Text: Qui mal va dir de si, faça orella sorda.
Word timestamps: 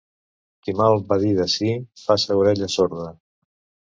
Qui 0.67 0.73
mal 0.79 0.95
va 1.11 1.17
dir 1.23 1.33
de 1.41 1.45
si, 1.57 1.69
faça 2.05 2.39
orella 2.45 2.71
sorda. 2.79 3.13